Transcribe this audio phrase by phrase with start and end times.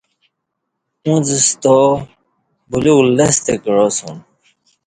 [1.05, 1.75] اُݩڅ ستا
[2.69, 4.17] بلیوک لستہ کعاسوم